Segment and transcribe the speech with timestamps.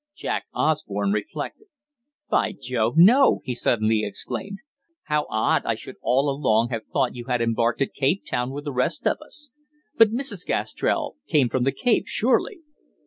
[0.15, 1.67] Jack Osborne reflected.
[2.27, 4.57] "By Jove, no!" he suddenly exclaimed.
[5.03, 8.73] "How odd I should all along have thought you had embarked at Capetown with the
[8.73, 9.51] rest of us.
[9.99, 10.43] But Mrs.
[10.43, 12.61] Gastrell came from the Cape, surely?"